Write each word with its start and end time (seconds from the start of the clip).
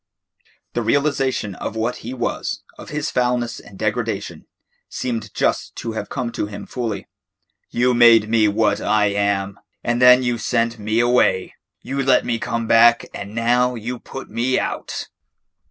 The 0.73 0.81
realisation 0.81 1.53
of 1.53 1.75
what 1.75 1.97
he 1.97 2.11
was, 2.11 2.63
of 2.75 2.89
his 2.89 3.11
foulness 3.11 3.59
and 3.59 3.77
degradation, 3.77 4.47
seemed 4.89 5.31
just 5.35 5.75
to 5.75 5.91
have 5.91 6.09
come 6.09 6.31
to 6.31 6.47
him 6.47 6.65
fully. 6.65 7.07
"You 7.69 7.93
made 7.93 8.27
me 8.27 8.47
what 8.47 8.81
I 8.81 9.11
am, 9.13 9.59
and 9.83 10.01
then 10.01 10.23
you 10.23 10.39
sent 10.39 10.79
me 10.79 10.99
away. 10.99 11.53
You 11.83 12.01
let 12.01 12.25
me 12.25 12.39
come 12.39 12.65
back, 12.65 13.05
and 13.13 13.35
now 13.35 13.75
you 13.75 13.99
put 13.99 14.27
me 14.27 14.57
out." 14.57 15.07